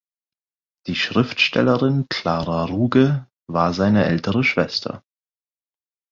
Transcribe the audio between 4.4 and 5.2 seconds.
Schwester.